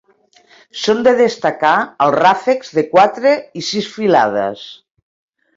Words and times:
Són 0.83 1.03
de 1.07 1.13
destacar 1.19 1.75
els 2.07 2.17
ràfecs 2.17 2.73
de 2.79 2.87
quatre 2.97 3.37
i 3.63 3.67
sis 3.71 3.91
filades. 3.99 4.69